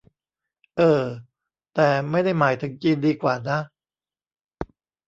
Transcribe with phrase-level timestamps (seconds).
[0.77, 1.03] เอ้อ
[1.73, 3.59] แต่ไม่ได้หมายถึงจีนดีกว่านะ